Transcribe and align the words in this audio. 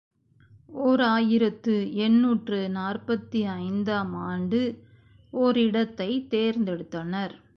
ஓர் 0.83 1.01
ஆயிரத்து 1.01 1.95
எண்ணூற்று 1.95 2.69
நாற்பத்தைந்து 2.69 3.93
ஆம் 3.93 4.13
ஆண்டு 4.13 4.61
ஓரிடத்தைத் 5.33 6.27
தேர்ந்தெடுத்தனர். 6.29 7.35